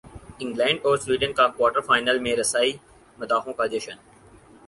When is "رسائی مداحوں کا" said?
2.35-3.65